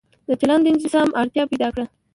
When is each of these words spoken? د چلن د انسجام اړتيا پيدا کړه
د 0.27 0.29
چلن 0.39 0.59
د 0.63 0.67
انسجام 0.73 1.09
اړتيا 1.21 1.43
پيدا 1.51 1.67
کړه 1.73 1.85